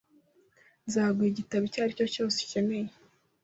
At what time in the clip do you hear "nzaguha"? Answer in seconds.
0.87-1.29